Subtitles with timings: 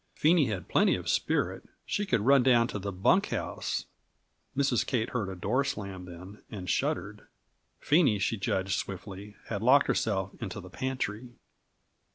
[0.15, 3.85] Phenie had plenty of spirit; she could run down to the bunk house
[4.57, 4.83] Mrs.
[4.83, 7.27] Kate heard a door slam then, and shuddered.
[7.79, 11.33] Phenie, she judged swiftly, had locked herself into the pantry.